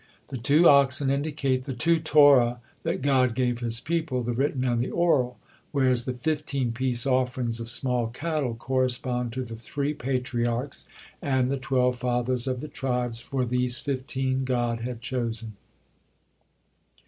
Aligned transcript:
The 0.29 0.37
two 0.39 0.67
oxen 0.67 1.11
indicate 1.11 1.65
the 1.65 1.75
two 1.75 1.99
Torot 1.99 2.57
that 2.81 3.03
God 3.03 3.35
gave 3.35 3.59
His 3.59 3.79
people, 3.79 4.23
the 4.23 4.33
written 4.33 4.63
and 4.65 4.81
the 4.81 4.89
oral, 4.89 5.37
whereas 5.71 6.05
the 6.05 6.13
fifteen 6.13 6.71
peace 6.71 7.05
offerings 7.05 7.59
of 7.59 7.69
small 7.69 8.07
cattle 8.07 8.55
correspond 8.55 9.31
to 9.33 9.43
the 9.45 9.55
three 9.55 9.93
Patriarchs 9.93 10.87
and 11.21 11.49
the 11.49 11.59
twelve 11.59 11.97
fathers 11.97 12.47
of 12.47 12.61
the 12.61 12.67
tribes, 12.67 13.19
for 13.19 13.45
these 13.45 13.77
fifteen 13.77 14.43
God 14.43 14.79
had 14.79 15.01
chosen. 15.01 15.55